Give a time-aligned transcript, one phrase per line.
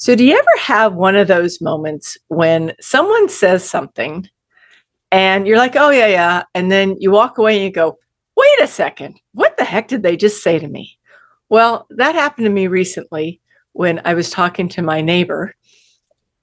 [0.00, 4.26] So, do you ever have one of those moments when someone says something
[5.12, 6.44] and you're like, oh, yeah, yeah.
[6.54, 7.98] And then you walk away and you go,
[8.34, 10.96] wait a second, what the heck did they just say to me?
[11.50, 13.42] Well, that happened to me recently
[13.72, 15.54] when I was talking to my neighbor.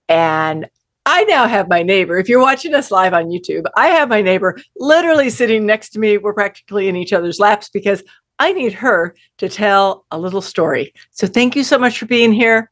[0.08, 0.70] And
[1.08, 2.20] I now have my neighbor.
[2.20, 6.00] If you're watching us live on YouTube, I have my neighbor literally sitting next to
[6.00, 6.20] me.
[6.20, 8.04] We're practically in each other's laps because
[8.38, 10.94] I need her to tell a little story.
[11.10, 12.70] So thank you so much for being here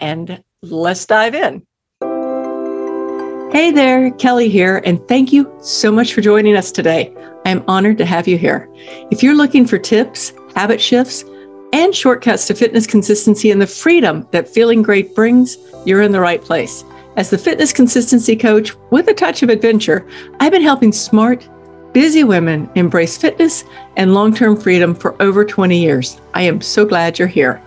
[0.00, 1.62] and let's dive in.
[3.52, 7.12] Hey there, Kelly here, and thank you so much for joining us today.
[7.44, 8.68] I'm honored to have you here.
[9.10, 11.24] If you're looking for tips, habit shifts,
[11.72, 16.20] and shortcuts to fitness consistency and the freedom that feeling great brings, you're in the
[16.20, 16.84] right place.
[17.16, 20.06] As the fitness consistency coach with a touch of adventure,
[20.38, 21.48] I've been helping smart,
[21.92, 23.64] busy women embrace fitness
[23.96, 26.20] and long term freedom for over 20 years.
[26.34, 27.60] I am so glad you're here.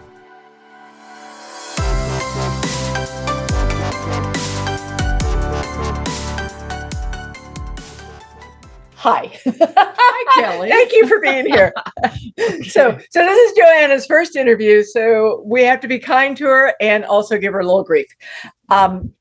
[9.03, 9.37] Hi.
[9.45, 10.69] Hi, Kelly.
[10.69, 11.73] Thank you for being here.
[12.63, 16.73] so, so this is Joanna's first interview, so we have to be kind to her
[16.79, 18.07] and also give her a little grief.
[18.69, 19.11] Um,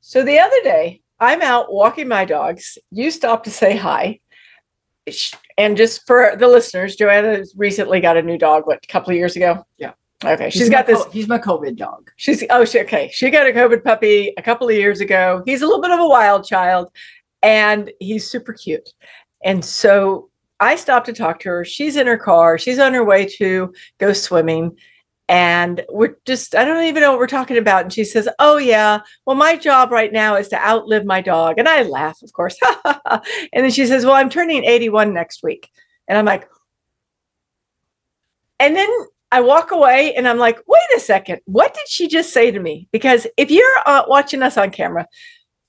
[0.00, 2.78] so the other day, I'm out walking my dogs.
[2.90, 4.18] You stopped to say hi.
[5.56, 9.16] And just for the listeners, Joanna recently got a new dog, what, a couple of
[9.16, 9.64] years ago?
[9.76, 9.92] Yeah.
[10.24, 10.50] Okay.
[10.50, 11.04] she's got this.
[11.12, 12.10] he's my COVID dog.
[12.16, 13.08] She's, oh, she, okay.
[13.12, 15.44] She got a COVID puppy a couple of years ago.
[15.46, 16.90] He's a little bit of a wild child
[17.42, 18.92] and he's super cute.
[19.42, 21.64] And so I stopped to talk to her.
[21.64, 22.58] She's in her car.
[22.58, 24.76] She's on her way to go swimming.
[25.28, 27.82] And we're just, I don't even know what we're talking about.
[27.82, 31.58] And she says, Oh, yeah, well, my job right now is to outlive my dog.
[31.58, 32.56] And I laugh, of course.
[32.84, 33.20] and
[33.52, 35.70] then she says, Well, I'm turning 81 next week.
[36.08, 36.48] And I'm like,
[38.58, 38.88] and then
[39.30, 42.58] I walk away and I'm like, wait a second, what did she just say to
[42.58, 42.88] me?
[42.92, 45.06] Because if you're uh, watching us on camera,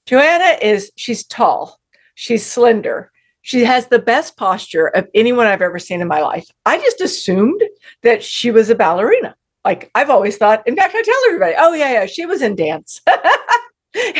[0.05, 1.79] Joanna is, she's tall,
[2.15, 3.11] she's slender,
[3.41, 6.47] she has the best posture of anyone I've ever seen in my life.
[6.65, 7.61] I just assumed
[8.03, 9.35] that she was a ballerina.
[9.65, 12.55] Like I've always thought, in fact, I tell everybody, oh, yeah, yeah, she was in
[12.55, 13.01] dance.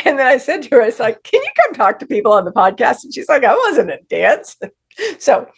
[0.04, 2.44] and then I said to her, it's like, can you come talk to people on
[2.44, 3.04] the podcast?
[3.04, 4.56] And she's like, I wasn't in dance.
[5.18, 5.48] so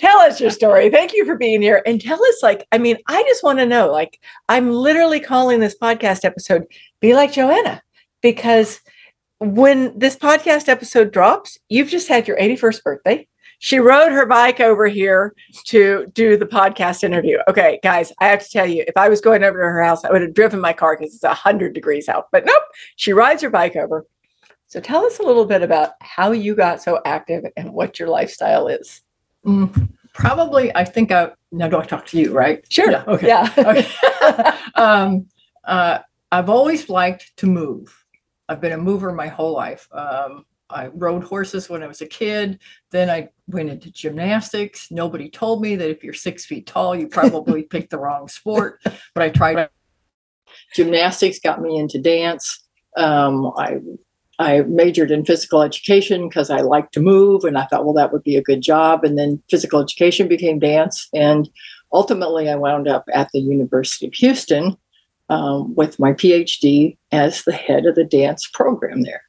[0.00, 0.90] tell us your story.
[0.90, 1.82] Thank you for being here.
[1.86, 5.60] And tell us, like, I mean, I just want to know, like, I'm literally calling
[5.60, 6.64] this podcast episode
[7.00, 7.82] Be Like Joanna
[8.20, 8.80] because
[9.42, 13.28] when this podcast episode drops, you've just had your 81st birthday.
[13.58, 15.34] She rode her bike over here
[15.66, 17.38] to do the podcast interview.
[17.48, 20.04] Okay, guys, I have to tell you, if I was going over to her house,
[20.04, 22.26] I would have driven my car because it's 100 degrees out.
[22.32, 22.62] But nope,
[22.96, 24.06] she rides her bike over.
[24.66, 28.08] So tell us a little bit about how you got so active and what your
[28.08, 29.02] lifestyle is.
[29.44, 32.64] Mm, probably, I think I now do I talk to you, right?
[32.72, 32.90] Sure.
[32.90, 33.04] Yeah.
[33.06, 33.26] Okay.
[33.26, 33.52] Yeah.
[33.58, 34.58] okay.
[34.74, 35.26] um,
[35.64, 35.98] uh,
[36.30, 38.01] I've always liked to move.
[38.52, 39.88] I've been a mover my whole life.
[39.92, 42.58] Um, I rode horses when I was a kid.
[42.90, 44.90] Then I went into gymnastics.
[44.90, 48.82] Nobody told me that if you're six feet tall, you probably picked the wrong sport.
[49.14, 49.70] But I tried.
[50.74, 52.62] Gymnastics got me into dance.
[52.94, 53.78] Um, I
[54.38, 58.12] I majored in physical education because I liked to move, and I thought, well, that
[58.12, 59.02] would be a good job.
[59.02, 61.48] And then physical education became dance, and
[61.90, 64.76] ultimately, I wound up at the University of Houston
[65.28, 69.22] um, with my PhD as the head of the dance program there.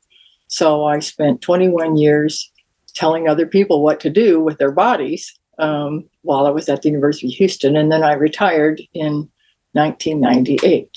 [0.47, 2.51] So I spent 21 years
[2.93, 6.89] telling other people what to do with their bodies um, while I was at the
[6.89, 7.75] University of Houston.
[7.75, 9.29] And then I retired in
[9.73, 10.89] 1998.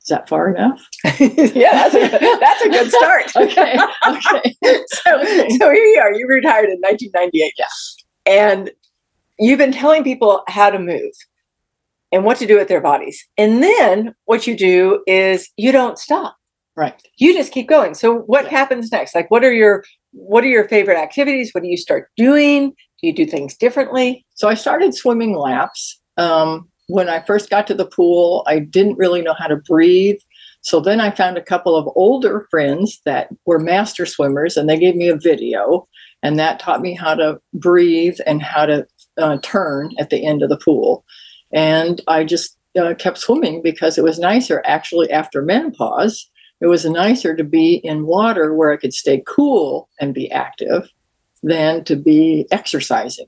[0.00, 0.88] Is that far enough?
[1.20, 3.24] yeah, that's a, that's a good start.
[3.36, 3.78] okay.
[4.08, 4.56] Okay.
[4.86, 5.48] so, okay.
[5.50, 6.12] so here you are.
[6.12, 7.52] You retired in 1998.
[7.56, 7.66] Yeah.
[8.26, 8.70] And
[9.38, 11.12] you've been telling people how to move
[12.12, 13.24] and what to do with their bodies.
[13.38, 16.36] And then what you do is you don't stop.
[16.76, 17.00] Right.
[17.18, 17.94] You just keep going.
[17.94, 18.50] So what yeah.
[18.50, 19.14] happens next?
[19.14, 21.50] Like what are your what are your favorite activities?
[21.52, 22.70] What do you start doing?
[22.70, 24.24] Do you do things differently?
[24.34, 26.00] So I started swimming laps.
[26.16, 30.18] Um, when I first got to the pool, I didn't really know how to breathe.
[30.62, 34.78] So then I found a couple of older friends that were master swimmers and they
[34.78, 35.88] gave me a video
[36.22, 38.86] and that taught me how to breathe and how to
[39.18, 41.04] uh, turn at the end of the pool.
[41.52, 46.30] And I just uh, kept swimming because it was nicer actually after menopause.
[46.60, 50.88] It was nicer to be in water where I could stay cool and be active
[51.42, 53.26] than to be exercising.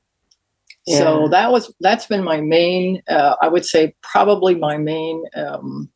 [0.87, 0.99] Yeah.
[0.99, 3.03] So that was that's been my main.
[3.09, 5.91] Uh, I would say probably my main um,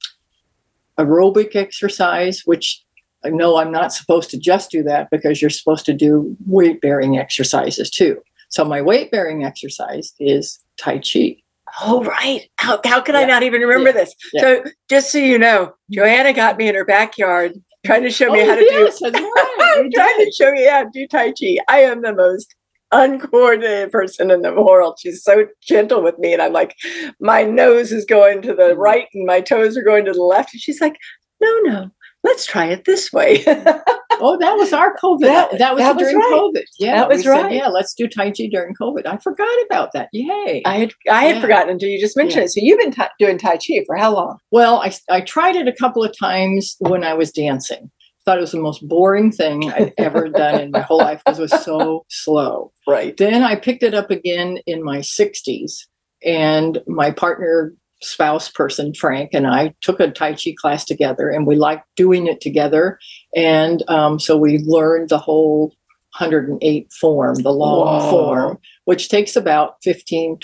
[0.99, 2.83] aerobic exercise, which
[3.25, 6.81] I know I'm not supposed to just do that because you're supposed to do weight
[6.81, 8.21] bearing exercises too.
[8.49, 11.37] So my weight bearing exercise is Tai Chi.
[11.83, 12.49] Oh, right.
[12.57, 13.93] How, how can I not even remember Yeah.
[13.93, 14.15] this?
[14.33, 14.41] Yeah.
[14.41, 17.53] So, just so you know, Joanna got me in her backyard
[17.87, 19.83] trying to show me Oh, how to yes, that's right.
[19.83, 19.91] do.
[19.95, 21.57] Trying to show me how to do Tai Chi.
[21.69, 22.55] I am the most
[22.93, 24.99] uncoordinated person in the world.
[25.01, 26.75] She's so gentle with me, and I'm like,
[27.21, 28.81] my nose is going to the mm-hmm.
[28.81, 30.53] right, and my toes are going to the left.
[30.53, 30.97] And she's like,
[31.41, 31.91] no, no,
[32.25, 33.45] let's try it this way.
[34.23, 35.21] Oh, that was our COVID.
[35.21, 36.33] That- That, was that was during right.
[36.33, 36.63] COVID.
[36.79, 37.53] Yeah, That was we said, right.
[37.53, 39.07] yeah, let's do Tai Chi during COVID.
[39.07, 40.09] I forgot about that.
[40.13, 40.63] Yay.
[40.65, 41.41] I had I had Yeah.
[41.43, 42.45] forgotten until you just mentioned Yeah.
[42.45, 42.51] it.
[42.51, 44.39] So you've been ta- doing Tai Chi for how long?
[44.51, 47.91] Well, I, I tried it a couple of times when I was dancing.
[48.25, 51.39] Thought it was the most boring thing I'd ever done in my whole life because
[51.39, 52.73] it was so slow.
[52.87, 53.17] Right.
[53.17, 55.87] Then I picked it up again in my 60s,
[56.25, 61.47] and my partner, spouse person, Frank, and I took a Tai Chi class together, and
[61.47, 62.99] we liked doing it together.
[63.35, 65.75] And um, so we learned the whole
[66.19, 68.11] 108 form, the long Whoa.
[68.11, 70.39] form, which takes about 15,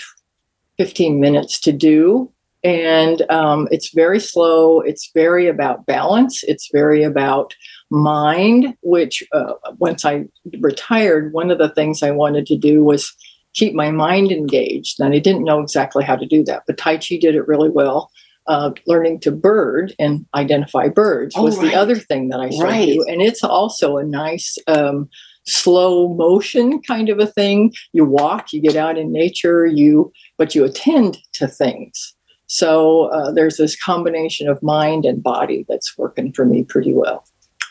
[0.77, 2.31] 15 minutes to do.
[2.63, 4.81] And um, it's very slow.
[4.81, 6.43] It's very about balance.
[6.43, 7.53] It's very about
[7.91, 10.25] mind, which uh, once I
[10.59, 13.13] retired, one of the things I wanted to do was
[13.55, 14.99] keep my mind engaged.
[14.99, 17.69] And I didn't know exactly how to do that, but Tai Chi did it really
[17.69, 18.11] well.
[18.47, 21.71] Uh, learning to bird and identify birds Oh, was right.
[21.71, 23.05] the other thing that I started to do.
[23.07, 25.09] And it's also a nice um,
[25.47, 27.73] slow motion kind of a thing.
[27.91, 32.13] You walk, you get out in nature, you but you attend to things.
[32.45, 37.25] So uh, there's this combination of mind and body that's working for me pretty well.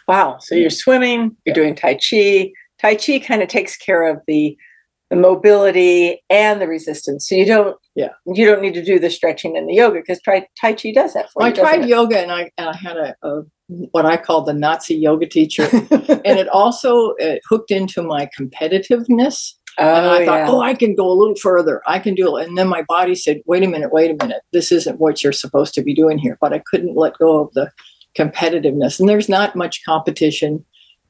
[0.08, 0.38] Wow.
[0.40, 1.54] So you're swimming, you're Yeah.
[1.54, 2.50] doing Tai Chi.
[2.80, 4.56] Tai Chi kind of takes care of the
[5.14, 7.28] the mobility and the resistance.
[7.28, 8.10] So you don't Yeah.
[8.26, 11.14] you don't need to do the stretching and the yoga because Tai Tai Chi does
[11.14, 11.54] that for I you.
[11.54, 11.88] doesn't tried it?
[11.88, 15.66] yoga and I, and I had a, a what I call the Nazi yoga teacher,
[15.70, 19.54] and it also uh, hooked into my competitiveness.
[19.78, 20.50] oh, and I thought, yeah.
[20.50, 21.80] oh, I can go a little further.
[21.86, 22.46] I can do it.
[22.46, 24.42] And then my body said, wait a minute, wait a minute.
[24.52, 26.36] This isn't what you're supposed to be doing here.
[26.42, 27.70] But I couldn't let go of the
[28.18, 29.00] competitiveness.
[29.00, 30.64] And there's not much competition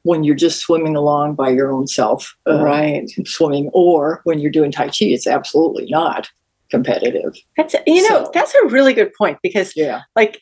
[0.04, 3.10] when you're just swimming along by your own self, uh, right.
[3.26, 4.94] swimming, or when you're doing Tai Chi.
[5.16, 6.28] It's absolutely not
[6.70, 7.34] competitive.
[7.56, 10.00] That's you know So- that's a really good point because Yeah.
[10.16, 10.40] like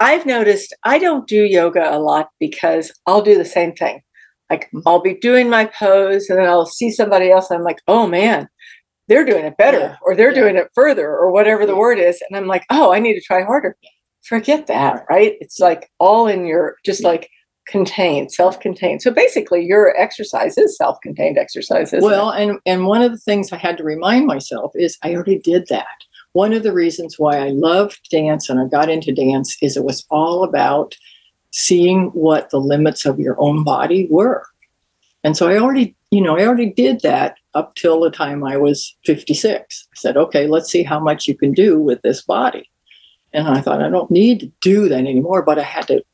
[0.00, 4.02] I've noticed I don't do yoga a lot because I'll do the same thing.
[4.50, 4.82] Like Mhm.
[4.86, 8.06] I'll be doing my pose and then I'll see somebody else and I'm like, oh
[8.06, 8.48] man,
[9.08, 9.96] they're doing it better Yeah.
[10.02, 10.40] or they're Yeah.
[10.42, 11.78] doing it further or whatever the Yeah.
[11.78, 12.22] word is.
[12.28, 13.76] And I'm like, oh, I need to try harder.
[14.22, 15.36] Forget that, right?
[15.40, 17.28] It's like all in your just like
[17.66, 19.02] contained, self-contained.
[19.02, 21.88] So basically your exercise is self-contained exercise.
[21.88, 22.02] isn't it?
[22.02, 25.38] Well, and and one of the things I had to remind myself is I already
[25.38, 25.86] did that.
[26.32, 29.84] One of the reasons why I loved dance and I got into dance is it
[29.84, 30.96] was all about
[31.52, 34.44] seeing what the limits of your own body were.
[35.22, 38.56] And so I already, you know, I already did that up till the time I
[38.56, 39.88] was 56.
[39.90, 42.68] I said, okay, let's see how much you can do with this body.
[43.32, 46.04] And I thought, I don't need to do that anymore, but I had to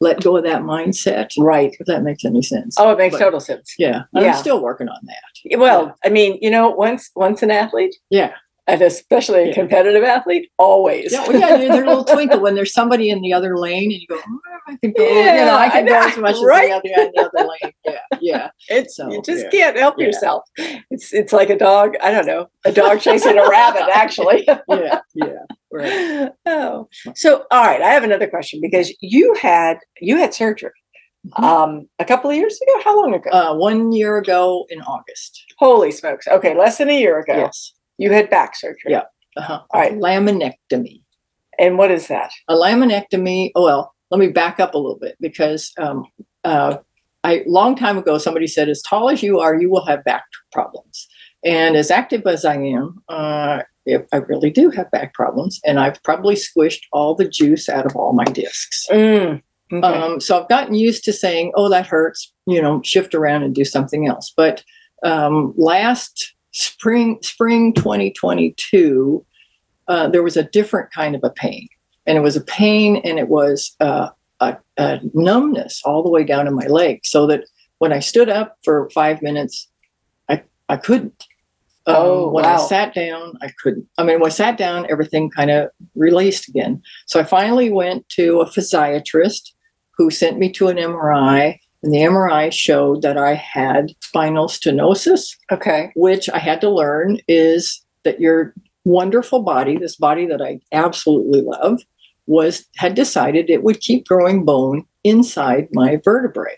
[0.00, 1.74] let go of that mindset, right.
[1.78, 2.76] if that makes any sense.
[2.78, 3.74] Oh, it makes But- total sense.
[3.78, 4.32] yeah, yeah.
[4.32, 5.58] I'm still working on that.
[5.58, 8.32] Well, I mean, you know, once once an athlete, Yeah.
[8.68, 11.10] And especially a competitive athlete, always.
[11.12, 13.92] Yeah, well, yeah, there's a little twinkle when there's somebody in the other lane, and
[14.00, 14.38] you go, "Oh,
[14.68, 16.70] I can go, you Yeah, know, I I can go as much right?
[16.70, 17.72] as the other the other lane.
[17.84, 19.50] Yeah, yeah, it's So, you just yeah.
[19.50, 20.06] can't help Yeah.
[20.06, 20.44] yourself.
[20.90, 21.94] It's it's like a dog.
[22.02, 23.88] I don't know, a dog chasing a rabbit.
[23.92, 24.44] Actually.
[24.46, 25.32] yeah, yeah.
[25.72, 26.30] Right.
[26.46, 27.82] oh, so all right.
[27.82, 30.70] I have another question because you had you had surgery
[31.36, 31.42] Mhm.
[31.44, 32.80] um, a couple of years ago.
[32.84, 33.28] How long ago?
[33.30, 35.42] Uh, one year ago in August.
[35.58, 36.28] Holy smokes!
[36.28, 37.72] Okay, less than a year ago, Yes.
[37.98, 38.92] You had back surgery.
[38.92, 39.04] Yeah.
[39.36, 39.60] Uh-huh.
[39.70, 39.92] All right.
[39.92, 41.02] Laminectomy.
[41.58, 42.30] And what is that?
[42.48, 43.50] A laminectomy.
[43.54, 46.06] Oh well, let me back up a little bit because um,
[46.44, 46.78] uh,
[47.24, 50.24] I long time ago somebody said, as tall as you are, you will have back
[50.52, 51.08] problems.
[51.44, 55.78] And as active as I am, uh, if I really do have back problems, and
[55.78, 58.86] I've probably squished all the juice out of all my discs.
[58.90, 59.86] Mm, okay.
[59.86, 63.54] Um, so I've gotten used to saying, "Oh, that hurts," you know, shift around and
[63.54, 64.32] do something else.
[64.36, 64.64] But
[65.04, 69.24] um, last spring, spring 2022,
[69.88, 71.68] uh, there was a different kind of a pain,
[72.06, 74.08] and it was a pain, and it was uh,
[74.40, 77.44] a, a numbness all the way down in my leg, so that
[77.78, 79.68] when I stood up for five minutes,
[80.28, 81.24] I I couldn't.
[81.86, 83.88] Um, Oh, when I sat down, I couldn't.
[83.96, 86.82] I mean, when I sat down, everything kind of released again.
[87.06, 89.52] So I finally went to a physiatrist
[89.96, 95.36] who sent me to an MRI, and the MRI showed that I had spinal stenosis,
[95.52, 95.92] okay.
[95.94, 98.54] which I had to learn is that your
[98.84, 101.80] wonderful body, this body that I absolutely love,
[102.26, 106.56] was had decided it would keep growing bone inside my vertebrae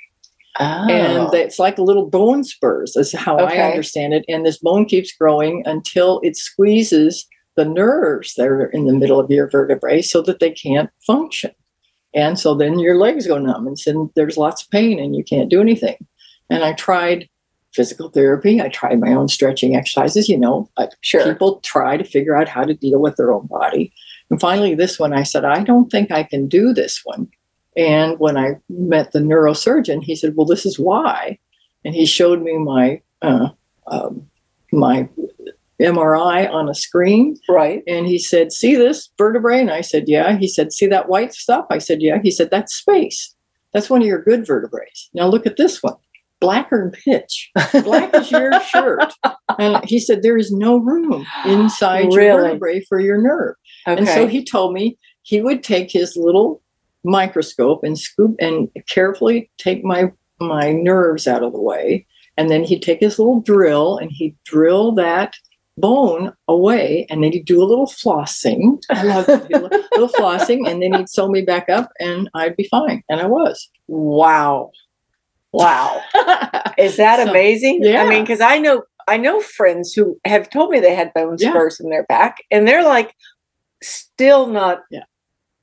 [0.59, 0.87] oh.
[0.91, 1.31] and Oh.
[1.33, 3.61] it's like little bone spurs is how Okay.
[3.61, 7.25] i understand it and this bone keeps growing until it squeezes
[7.57, 11.50] the nerves that are in the middle of your vertebrae so that they can't function.
[12.14, 15.23] And so then your legs go numb and then there's lots of pain and you
[15.23, 15.97] can't do anything.
[16.49, 17.29] And I tried
[17.73, 18.61] physical therapy.
[18.61, 20.29] I tried my own stretching exercises.
[20.29, 20.69] You know,
[21.02, 21.25] Sure.
[21.25, 23.93] people try to figure out how to deal with their own body.
[24.31, 27.29] And finally, this one, I said, I don't think I can do this one.
[27.76, 31.38] And when I met the neurosurgeon, he said, Well, this is why.
[31.85, 33.50] And he showed me my uh,
[33.87, 34.29] um,
[34.73, 35.09] my
[35.81, 37.83] MRI on a screen, Right.
[37.87, 41.33] and he said, "See this vertebrae?" And I said, "Yeah." He said, "See that white
[41.33, 43.35] stuff?" I said, "Yeah." He said, "That's space.
[43.73, 45.95] That's one of your good vertebrae." Now look at this one,
[46.41, 47.51] blacker than pitch,
[47.85, 49.13] black as your shirt.
[49.59, 52.43] And he said, "There is no room inside your Really?
[52.49, 53.55] vertebrae for your nerve."
[53.89, 53.99] Okay.
[53.99, 56.63] And so he told me he would take his little
[57.05, 62.07] microscope and scoop and carefully take my my nerves out of the way.
[62.37, 65.35] And then he'd take his little drill and he'd drill that
[65.81, 67.07] bone away.
[67.11, 68.83] And then he'd do a little flossing.
[68.91, 69.37] I love a
[69.97, 70.69] little flossing.
[70.69, 73.03] And then he'd sew me back up and I'd be fine.
[73.09, 73.69] And I was.
[73.89, 74.71] wow.
[75.53, 76.01] Wow.
[76.79, 77.81] Is that So, amazing?
[77.83, 78.03] yeah.
[78.05, 81.37] I mean, because I know I know friends who have told me they had bone
[81.41, 81.51] Yeah.
[81.51, 83.17] spurs in their back, and they're like
[83.83, 85.03] still not Yeah.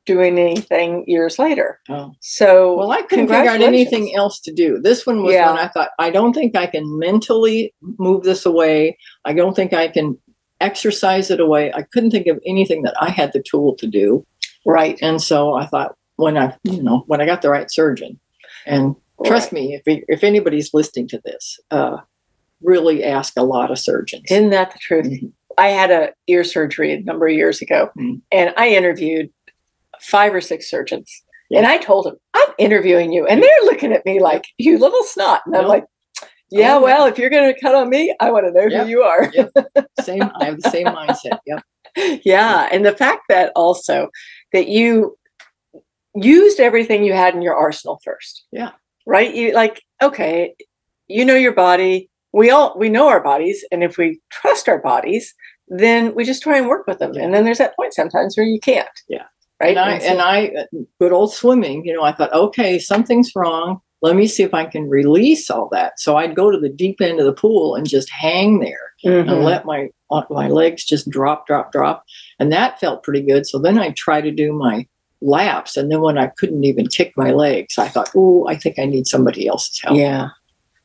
[0.08, 1.80] Doing anything years later.
[1.90, 2.14] Oh.
[2.22, 4.80] So Well, I couldn't figure out anything else to do.
[4.82, 5.52] This one was Yeah.
[5.52, 8.98] when I thought, I don't think I can mentally move this away.
[9.26, 10.18] I don't think I can
[10.62, 11.72] exercise it away.
[11.74, 14.26] I couldn't think of anything that I had the tool to do.
[14.66, 14.98] Right.
[15.02, 18.20] And so I thought, when I, you know, when I got the right surgeon,
[18.66, 18.96] and
[19.26, 21.98] trust me, if if anybody's listening to this, uh,
[22.64, 24.24] really ask a lot of surgeons.
[24.32, 25.06] Isn't that the truth?
[25.06, 25.32] Mhm.
[25.60, 28.22] I had a ear surgery a number of years ago, Mm.
[28.32, 29.30] and I interviewed
[30.02, 31.12] five or six surgeons.
[31.50, 31.60] Yeah.
[31.60, 33.26] And I told them, I'm interviewing you.
[33.26, 35.42] And they're looking at me like, you little snot.
[35.46, 35.68] And I'm No.
[35.70, 35.86] like,
[36.50, 38.84] yeah, Oh, well, if you're going to cut on me, I want to know Yep.
[38.84, 39.32] who you are.
[40.02, 41.40] Same, I have the same mindset.
[41.46, 42.22] Yep.
[42.26, 42.68] yeah.
[42.72, 44.10] And the fact that also
[44.54, 45.18] that you
[46.16, 48.46] used everything you had in your arsenal first.
[48.52, 48.72] Yeah.
[49.06, 49.34] Right.
[49.34, 50.54] You like, okay,
[51.08, 52.10] you know your body.
[52.34, 53.64] We all, we know our bodies.
[53.72, 55.34] And if we trust our bodies,
[55.70, 57.14] then we just try and work with them.
[57.14, 57.24] Yeah.
[57.24, 58.88] And then there's that point sometimes where you can't.
[59.08, 59.24] Yeah.
[59.60, 59.70] Right.
[59.76, 60.66] And I, and I, uh,
[61.00, 63.80] good old swimming, you know, I thought, okay, something's wrong.
[64.04, 66.00] Let me see if I can release all that.
[66.00, 69.32] So I'd go to the deep end of the pool and just hang there Mhm.
[69.32, 72.04] and let my uh, my legs just drop, drop, drop,
[72.40, 73.46] and that felt pretty good.
[73.48, 74.88] So then I try to do my
[75.22, 78.78] laps, and then when I couldn't even kick my legs, I thought, oh, I think
[78.80, 79.98] I need somebody else's help.
[79.98, 80.30] yeah.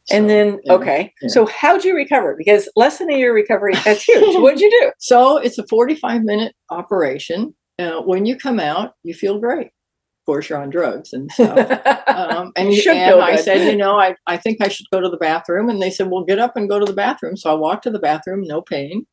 [0.07, 1.13] So, And then, yeah, okay.
[1.23, 1.29] yeah.
[1.29, 2.35] So how'd you recover?
[2.37, 4.35] Because less than a year recovery, that's huge.
[4.41, 4.91] What'd you do?
[4.99, 7.55] so it's a forty-five minute operation.
[7.79, 9.67] Uh, when you come out, you feel great.
[9.67, 11.59] Of course, you're on drugs and stuff.
[12.07, 15.01] um, and, You should and I said, you know, I, I think I should go
[15.01, 15.69] to the bathroom.
[15.69, 17.37] And they said, well, get up and go to the bathroom.
[17.37, 19.07] So I walked to the bathroom, no pain.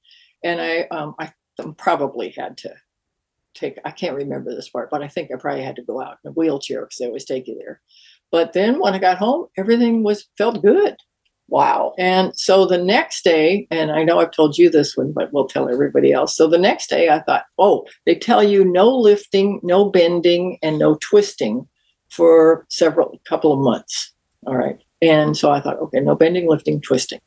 [0.43, 1.31] And I, um, I
[1.77, 2.75] probably had to
[3.55, 6.17] take, I can't remember this part, but I think I probably had to go out
[6.23, 7.81] in a wheelchair because they always take you there.
[8.31, 10.95] But then when I got home, everything was felt good.
[11.49, 11.93] Wow.
[11.97, 15.47] And so the next day, and I know I've told you this one, but we'll
[15.47, 16.35] tell everybody else.
[16.35, 20.77] So the next day, I thought, oh, they tell you no lifting, no bending, and
[20.79, 21.67] no twisting
[22.09, 24.13] for several couple of months.
[24.47, 24.79] All right.
[25.01, 27.19] And so I thought, okay, no bending, lifting, twisting.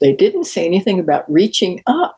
[0.00, 2.16] They didn't say anything about reaching up.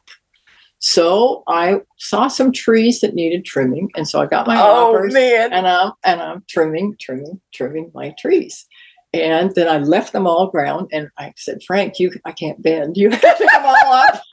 [0.79, 5.53] So I saw some trees that needed trimming, and so I got my Oh, man.
[5.53, 8.67] and I'm and I'm trimming, trimming, trimming my trees.
[9.15, 12.97] And then I left them all ground, and I said, Frank, you, I can't bend.
[12.97, 14.23] You have to come all up.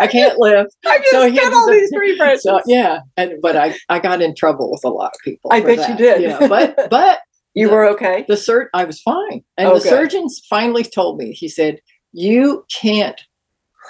[0.00, 0.74] I can't lift.
[0.86, 2.42] I just So got all these tree branches.
[2.46, 5.52] So yeah, and but I I got in trouble with a lot of people.
[5.52, 6.22] I bet you did.
[6.22, 7.20] Yeah, but but
[7.54, 8.24] you the- were okay.
[8.28, 11.32] the sur I was fine, and Oh, the surgeons finally told me.
[11.32, 11.80] He said,
[12.12, 13.20] "You can't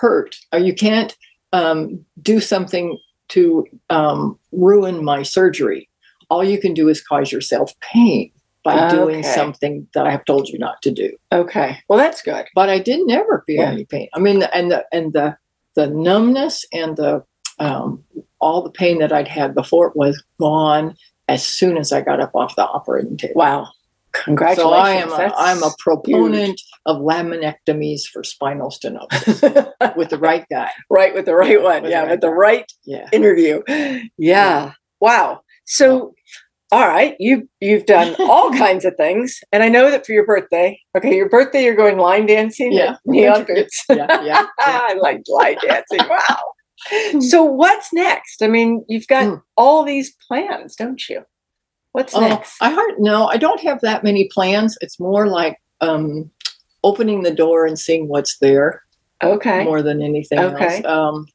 [0.00, 1.16] hurt, or you can't
[1.52, 2.98] um, do something
[3.28, 5.88] to um, ruin my surgery.
[6.30, 8.30] All you can do is cause yourself pain
[8.66, 11.78] by doing something that I have told you not to do." Okay.
[11.88, 12.46] Well, that's good.
[12.54, 13.70] But I didn't ever feel Yeah.
[13.72, 14.08] any pain.
[14.14, 15.36] I mean, and the and the
[15.74, 17.22] the numbness and the
[17.58, 18.04] um,
[18.40, 20.94] all the pain that I'd had before was gone
[21.28, 23.34] as soon as I got up off the operating table.
[23.36, 23.68] Wow.
[24.12, 24.62] Congratulations.
[24.62, 30.46] So I am a, I'm a proponent of laminectomies for spinal stenosis with the right
[30.50, 30.70] guy.
[30.90, 31.82] right with the right one.
[31.82, 33.08] With the yeah, right with the right Yeah.
[33.12, 33.62] interview.
[34.16, 34.72] Yeah.
[35.00, 35.42] Wow.
[35.66, 36.14] So
[36.72, 39.40] all right, you you've done all kinds of things.
[39.52, 42.96] And I know that for your birthday, okay, your birthday you're going line dancing Yeah.
[43.04, 43.84] neon boots.
[43.88, 44.06] Yeah.
[44.10, 44.20] Yeah.
[44.24, 44.46] yeah.
[44.60, 46.00] I like line dancing.
[46.08, 47.20] Wow.
[47.20, 48.42] So what's next?
[48.42, 49.42] I mean, you've got Mm.
[49.56, 51.22] all these plans, don't you?
[51.92, 52.56] What's Oh, next?
[52.60, 54.76] I heard no, I don't have that many plans.
[54.80, 56.30] It's more like um,
[56.84, 58.82] opening the door and seeing what's there
[59.22, 59.64] Okay.
[59.64, 60.76] more than anything Okay.
[60.76, 60.84] else.
[60.84, 61.26] Um,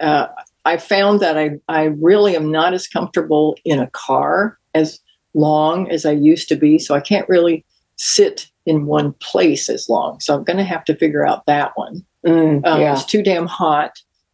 [0.00, 0.26] uh,
[0.64, 5.00] I found that I, I really am not as comfortable in a car as
[5.34, 6.78] long as I used to be.
[6.78, 7.64] So I can't really
[7.96, 10.20] sit in one place as long.
[10.20, 12.04] So I'm going to have to figure out that one.
[12.26, 12.92] Mm, Um, yeah.
[12.92, 13.92] It's too damn hot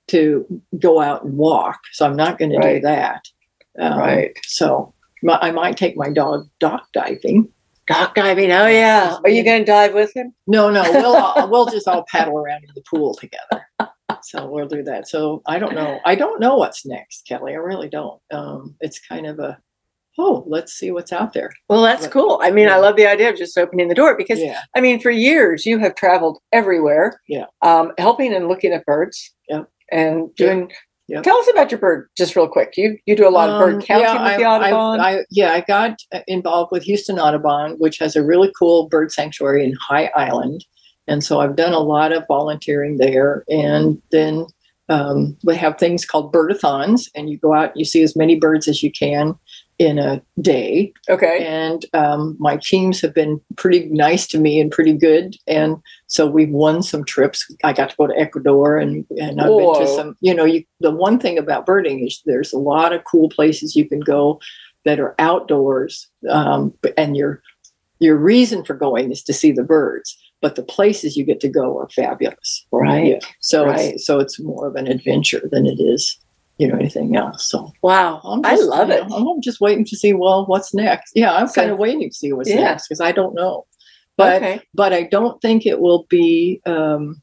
[0.08, 1.80] to go out and walk.
[1.92, 3.22] So I'm not going to do that.
[3.78, 4.32] Um, Right.
[4.46, 7.48] So my, I might take my dog dock diving.
[7.86, 8.50] Dock diving.
[8.52, 9.16] Oh yeah.
[9.24, 10.32] Are you going to dive with him?
[10.46, 13.66] No, no, we'll all, we'll just all paddle around in the pool together.
[14.22, 15.08] So we'll do that.
[15.08, 15.98] So I don't know.
[16.04, 17.52] I don't know what's next, Kelly.
[17.52, 18.20] I really don't.
[18.30, 19.58] Um, it's kind of a
[20.18, 21.52] oh, let's see what's out there.
[21.68, 22.40] Well, that's But- cool.
[22.42, 25.00] I mean, I love the idea of just opening the door because Yeah, I mean,
[25.00, 27.46] for years you have traveled everywhere, Yeah.
[27.62, 29.68] um, helping and looking at birds, Yep.
[29.90, 30.70] and doing.
[31.08, 31.24] Yep.
[31.24, 32.74] Tell us about your bird, just real quick.
[32.76, 35.00] You you do a lot of bird Um, counting yeah, with the I- I- Audubon.
[35.00, 39.12] I, yeah, I got uh, involved with Houston Audubon, which has a really cool bird
[39.12, 40.64] sanctuary in High Island,
[41.08, 43.44] and so I've done a lot of volunteering there.
[43.50, 44.46] And then
[44.88, 48.36] um, we have things called birdathons, and you go out and you see as many
[48.38, 49.34] birds as you can
[49.78, 50.92] in a day.
[51.08, 51.44] okay.
[51.44, 55.34] And um, my teams have been pretty nice to me and pretty good.
[55.46, 55.76] And
[56.06, 57.52] so we've won some trips.
[57.64, 60.62] I got to go to Ecuador and, and I've been to some, you know, you,
[60.80, 64.40] the one thing about birding is there's a lot of cool places you can go
[64.84, 66.08] that are outdoors.
[66.28, 67.42] Um, and your,
[67.98, 71.48] your reason for going is to see the birds, but the places you get to
[71.48, 72.66] go are fabulous.
[72.70, 73.06] Right.
[73.06, 73.18] Yeah.
[73.40, 73.94] So Right.
[73.94, 76.18] it's, so it's more of an adventure than it is,
[76.62, 77.50] you know, anything else.
[77.50, 78.20] So Wow.
[78.24, 79.08] I'm I love it.
[79.08, 80.12] know, I'm just waiting to see.
[80.12, 81.10] Well, what's next?
[81.16, 82.60] Yeah, I'm So- kind of waiting to see what's Yeah.
[82.62, 83.66] next because I don't know.
[84.16, 84.60] But okay.
[84.72, 86.60] but I don't think it will be.
[86.66, 87.20] Um,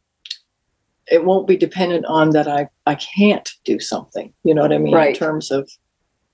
[1.10, 2.48] it won't be dependent on that.
[2.50, 4.34] I I can't do something.
[4.43, 4.93] You know what I mean?
[4.93, 5.10] Right.
[5.12, 5.69] In terms of,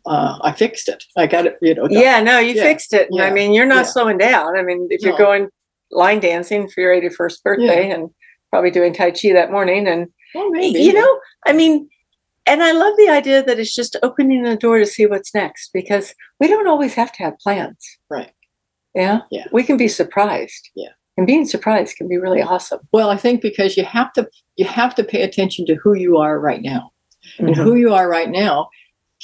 [0.08, 1.04] uh, I fixed it.
[1.16, 1.58] I got it.
[1.62, 1.88] You know.
[1.88, 2.00] done.
[2.02, 2.22] Yeah.
[2.22, 2.64] No, you Yeah.
[2.64, 3.10] fixed it.
[3.12, 3.92] And I mean, you're not Yeah.
[3.94, 4.58] slowing down.
[4.58, 5.50] I mean, if you're going
[5.92, 8.10] line dancing for your 81st birthday and
[8.50, 10.80] probably doing Tai Chi that morning, and Well, maybe.
[10.80, 11.88] you know, I mean,
[12.48, 15.72] and I love the idea that it's just opening the door to see what's next
[15.74, 17.78] because we don't always have to have plans.
[18.10, 18.32] Right.
[18.94, 19.22] Yeah.
[19.32, 19.46] Yeah.
[19.52, 20.70] We can be surprised.
[20.76, 20.90] Yeah.
[21.18, 22.80] And being surprised can be really awesome.
[22.92, 24.28] Well, I think because you have to
[24.58, 26.92] you have to pay attention to who you are right now.
[27.40, 27.64] and Mhm.
[27.64, 28.70] who you are right now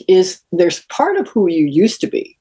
[0.07, 2.35] is there's part of who you used to be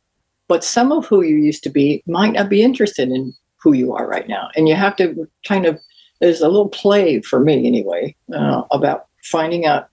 [0.49, 3.93] but some of who you used to be might not be interested in who you
[3.93, 5.79] are right now and you have to kind of
[6.23, 9.89] there's a little play for me anyway uh, about finding out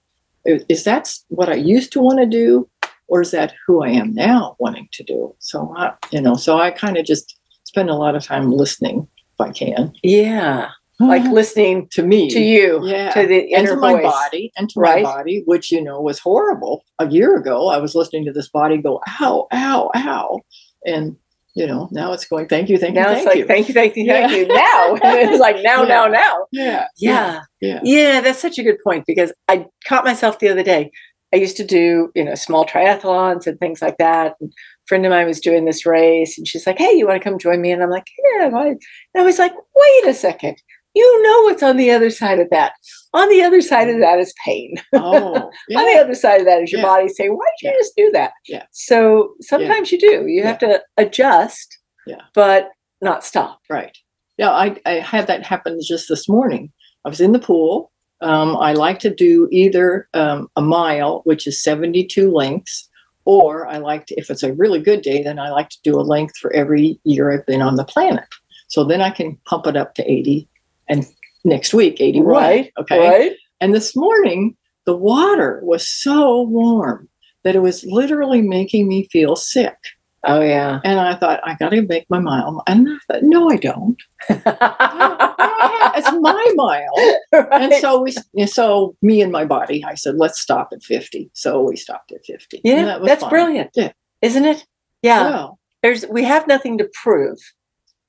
[0.47, 2.67] is that what i used to want to do
[3.07, 6.57] or is that who i am now wanting to do so i you know so
[6.57, 10.69] i kind of just spend a lot of time listening if i can Yeah.
[10.99, 14.03] Like listening to me to you, yeah to the and inner to my voice.
[14.11, 15.03] body and to Right.
[15.03, 16.83] my body, which you know was horrible.
[16.97, 20.39] A year ago, I was listening to this body go, ow, ow, ow.
[20.87, 21.15] And
[21.57, 23.45] you know, now it's going, thank you, thank you, Now thank it's like, you.
[23.47, 24.37] thank you, thank you, thank Yeah.
[24.37, 24.47] you.
[24.47, 26.45] Now it's like now, now, now.
[26.51, 26.85] yeah.
[26.97, 27.41] Yeah.
[27.61, 27.79] Yeah.
[27.83, 30.91] Yeah, that's such a good point because I caught myself the other day.
[31.33, 34.35] I used to do, you know, small triathlons and things like that.
[34.39, 37.21] And a friend of mine was doing this race and she's like, Hey, you want
[37.21, 37.71] to come join me?
[37.71, 38.49] And I'm like, Yeah.
[38.49, 38.79] why?" And
[39.17, 40.57] I was like, Wait a second.
[40.93, 42.73] You know what's on the other side of that.
[43.13, 44.75] On the other side of that is pain.
[44.93, 45.51] Oh, On
[45.93, 46.87] the other side of that is your Yeah.
[46.87, 48.31] body saying, Why did you just do that?
[48.47, 48.63] Yeah.
[48.71, 50.25] So sometimes you do.
[50.27, 52.21] You have to adjust, Yeah.
[52.33, 52.69] but
[53.01, 53.59] not stop.
[53.69, 53.95] Right.
[54.37, 56.71] Yeah, I, I had that happen just this morning.
[57.05, 57.91] I was in the pool.
[58.21, 62.89] Um, I like to do either um, a mile, which is 72 lengths,
[63.25, 65.99] or I like to, if it's a really good day, then I like to do
[65.99, 68.23] a length for every year I've been on the planet.
[68.67, 70.47] So then I can pump it up to 80
[70.87, 71.05] and
[71.43, 72.27] next week 81.
[72.27, 72.71] Right.
[72.79, 72.99] Okay.
[72.99, 73.31] Right.
[73.59, 77.09] And this morning, the water was so warm
[77.43, 79.75] that it was literally making me feel sick.
[80.23, 80.81] Oh yeah.
[80.83, 82.63] And I thought, I got to make my mile.
[82.67, 84.01] And I thought, no, I don't.
[84.29, 87.19] it's my mile.
[87.51, 91.29] And so we, so me and my body, I said, let's stop at 50.
[91.33, 92.61] So we stopped at 50.
[92.63, 93.69] Yeah, that was that's brilliant.
[93.75, 93.91] Yeah.
[94.21, 94.65] Isn't it?
[95.01, 95.29] Yeah.
[95.29, 97.37] Well, There's we have nothing to prove.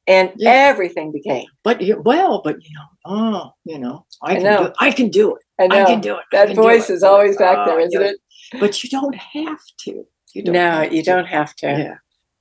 [0.09, 0.51] And Yeah.
[0.53, 1.47] everything became.
[1.64, 4.57] but well, but you know, oh, you know, I, I can know.
[4.59, 4.75] do it.
[4.81, 5.42] I can do it.
[5.61, 5.83] I know.
[5.83, 6.25] I can do it.
[6.33, 6.94] That voice it.
[6.94, 8.09] is always back there, Oh, isn't yeah.
[8.09, 8.16] it?
[8.59, 10.05] But you don't have to.
[10.35, 11.11] You don't No, have you to.
[11.11, 11.66] don't have to.
[11.66, 11.94] Yeah.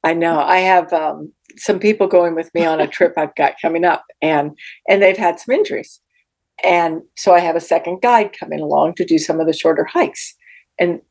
[0.03, 0.39] I know.
[0.39, 4.05] I have um, some people going with me on a trip I've got coming up,
[4.21, 5.99] and and they've had some injuries,
[6.63, 9.83] and so I have a second guide coming along to do some of the shorter
[9.83, 10.33] hikes,
[10.79, 11.01] and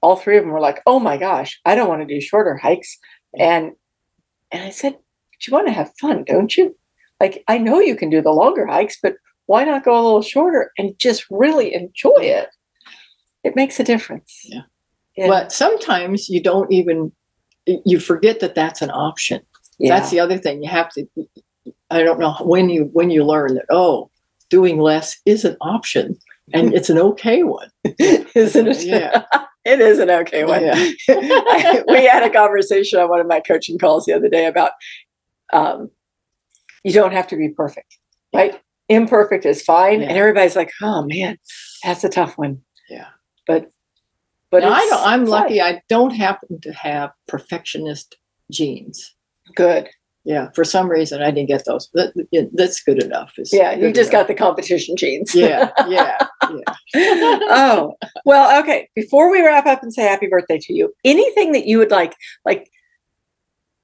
[0.00, 2.56] all three of them were like, "Oh my gosh, I don't want to do shorter
[2.56, 2.96] hikes,"
[3.38, 3.72] and
[4.52, 4.96] and I said,
[5.38, 6.76] "But you want to have fun, don't you?
[7.20, 10.22] Like I know you can do the longer hikes, but why not go a little
[10.22, 12.48] shorter and just really enjoy it?
[13.44, 14.62] It makes a difference." Yeah.
[15.16, 15.28] Yeah.
[15.28, 17.10] But sometimes you don't even,
[17.64, 19.40] you forget that that's an option.
[19.80, 20.62] That's the other thing.
[20.62, 21.06] You have to,
[21.90, 24.10] I don't know when you, when you learn that, oh,
[24.50, 26.16] doing less is an option.
[26.52, 27.68] and it's an okay one,
[27.98, 28.84] isn't it?
[28.84, 29.24] Yeah.
[29.64, 30.62] it is an okay one.
[30.62, 30.92] Yeah.
[31.88, 34.72] we had a conversation on one of my coaching calls the other day about
[35.52, 35.90] um,
[36.84, 37.98] you don't have to be perfect,
[38.34, 38.60] right?
[38.88, 40.08] Imperfect is fine, Yeah.
[40.08, 41.38] and everybody's like, "Oh man,
[41.84, 43.08] that's a tough one." Yeah.
[43.46, 43.70] but
[44.50, 45.60] but Now, I don't, I'm lucky.
[45.60, 48.16] I don't happen to have perfectionist
[48.50, 49.14] genes.
[49.56, 49.88] Good.
[50.24, 51.88] Yeah, for some reason I didn't get those.
[51.94, 52.12] That,
[52.52, 53.32] that's good enough.
[53.38, 55.34] It's Yeah, you good just got the competition genes.
[55.34, 56.16] Yeah, yeah,
[56.50, 56.58] yeah.
[57.48, 58.88] oh, well, okay.
[58.96, 62.14] Before we wrap up and say happy birthday to you, anything that you would like,
[62.44, 62.68] like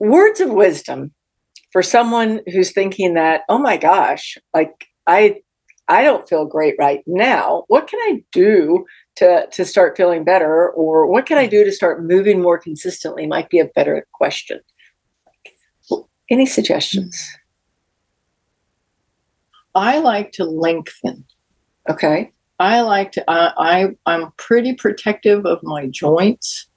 [0.01, 1.13] words of wisdom
[1.73, 5.41] for someone who's thinking that, oh my gosh, like I
[5.89, 7.65] I don't feel great right now.
[7.69, 8.85] What can I do
[9.17, 10.71] to to start feeling better?
[10.71, 13.27] Or what can I do to start moving more consistently?
[13.27, 14.61] Might be a better question.
[16.31, 17.29] Any suggestions?
[19.75, 21.25] I like to lengthen.
[21.89, 22.33] Okay.
[22.59, 23.25] I like to.
[23.29, 26.69] I, I I'm pretty protective of my joints,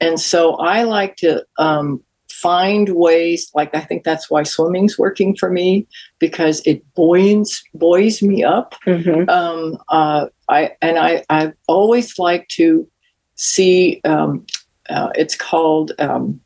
[0.00, 2.02] and so I like to um,
[2.42, 3.50] find ways.
[3.54, 5.86] Like I think that's why swimming's working for me
[6.18, 8.74] because it buoys buoys me up.
[8.86, 9.28] Mm-hmm.
[9.28, 12.88] um, uh, I and I I've always like to
[13.36, 14.00] see.
[14.04, 14.46] Um,
[14.88, 16.40] uh, it's called um,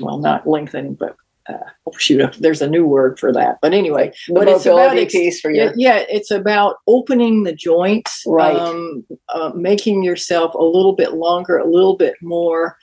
[0.00, 1.16] well, not lengthening, but
[1.48, 3.58] uh, oh shoot, there's a new word for that.
[3.62, 5.70] But anyway, The But it's about ex- piece for you.
[5.76, 8.56] yeah, it's about opening the joints, Right.
[8.56, 12.76] Um, uh, making yourself a little bit longer, a little bit more,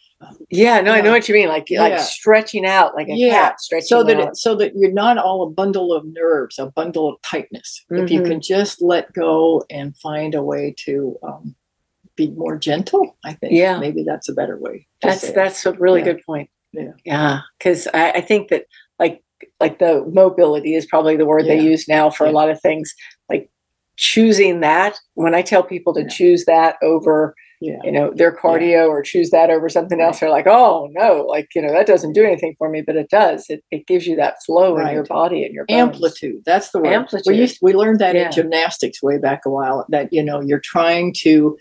[0.49, 1.47] Yeah, no, I know what you mean.
[1.47, 1.97] Like like Yeah.
[1.97, 4.27] stretching out like a cat stretching so that out.
[4.29, 7.83] it, so that you're not all a bundle of nerves, a bundle of tightness.
[7.89, 8.27] If you Mhm.
[8.27, 11.55] can just let go and find a way to um,
[12.15, 13.53] be more gentle, I think.
[13.53, 13.79] Yeah.
[13.79, 14.87] maybe that's a better way.
[15.01, 15.35] to That's it.
[15.35, 16.05] that's a really Yeah.
[16.13, 16.49] good point.
[16.73, 16.91] Yeah.
[17.05, 17.39] Yeah.
[17.57, 18.65] Because I, I think that
[18.99, 19.23] like
[19.59, 21.63] like the mobility is probably the word they Yeah.
[21.63, 22.35] use now for a Yeah.
[22.35, 22.93] lot of things.
[23.29, 23.49] Like
[23.97, 26.07] choosing that, when I tell people to Yeah.
[26.07, 27.79] choose that over, yeah.
[27.83, 31.47] you know, their cardio or choose that over something else, they're like, oh no, like,
[31.55, 33.45] you know, that doesn't do anything for me, but it does.
[33.49, 35.79] It, it gives you that flow in your body and your bones.
[35.79, 37.31] amplitude that's the word Amplitude.
[37.31, 38.25] we used we learned that Yeah.
[38.27, 41.57] in gymnastics way back a while that you know you're trying to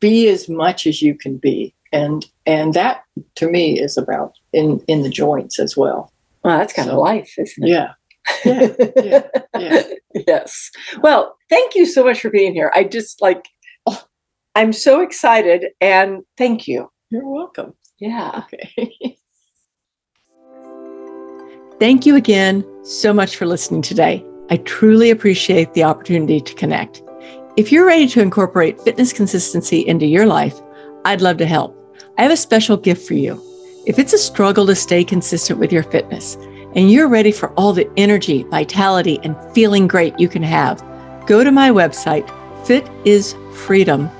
[0.00, 3.02] be as much as you can be and and that
[3.34, 6.12] to me is about in in the joints as well
[6.44, 7.68] Well, that's kind of life, isn't it?
[7.68, 7.90] yeah
[8.44, 8.68] yeah
[9.02, 9.22] yeah
[9.58, 9.82] yeah
[10.26, 10.70] yes.
[11.02, 12.70] Well, thank you so much for being here.
[12.74, 13.44] I just like,
[14.54, 16.90] I'm so excited and thank you.
[17.10, 18.42] you're welcome Yeah.
[18.44, 19.16] okay
[21.78, 24.22] Thank you again so much for listening today.
[24.50, 27.02] I truly appreciate the opportunity to connect.
[27.56, 30.60] If you're ready to incorporate fitness consistency into your life,
[31.06, 31.74] I'd love to help.
[32.18, 33.40] I have a special gift for you.
[33.86, 36.36] If it's a struggle to stay consistent with your fitness
[36.76, 40.84] and you're ready for all the energy, vitality, and feeling great you can have,
[41.26, 42.26] go to my website,
[42.66, 44.19] fitisfreedom.com,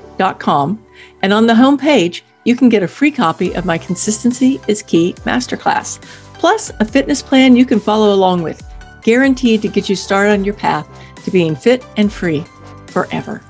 [1.21, 5.13] and on the homepage, you can get a free copy of my Consistency is Key
[5.25, 5.99] Masterclass
[6.41, 8.63] plus a fitness plan you can follow along with,
[9.03, 10.87] guaranteed to get you started on your path
[11.23, 12.43] to being fit and free
[12.87, 13.43] forever.